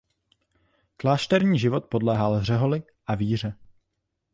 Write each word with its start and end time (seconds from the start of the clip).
Klášterní 0.97 1.59
život 1.59 1.85
podléhal 1.85 2.43
řeholi 2.43 2.83
a 3.07 3.15
víře. 3.15 3.53